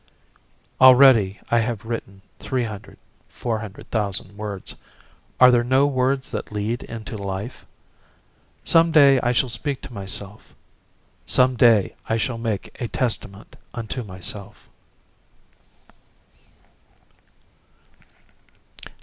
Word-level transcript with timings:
Already 0.81 1.39
I 1.51 1.59
have 1.59 1.85
written 1.85 2.23
three 2.39 2.63
hundred, 2.63 2.97
four 3.29 3.59
hundred 3.59 3.91
thousand 3.91 4.35
words. 4.35 4.73
Are 5.39 5.51
there 5.51 5.63
no 5.63 5.85
words 5.85 6.31
that 6.31 6.51
lead 6.51 6.81
into 6.81 7.15
life? 7.15 7.67
Some 8.63 8.91
day 8.91 9.19
I 9.19 9.31
shall 9.31 9.47
speak 9.49 9.79
to 9.83 9.93
myself. 9.93 10.55
Some 11.27 11.55
day 11.55 11.93
I 12.09 12.17
shall 12.17 12.39
make 12.39 12.75
a 12.81 12.87
testament 12.87 13.55
unto 13.75 14.01
myself. 14.01 14.67